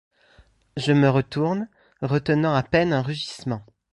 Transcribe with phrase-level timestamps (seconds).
[0.77, 1.69] Je me retourne,
[2.01, 3.61] retenant à peine un rugissement.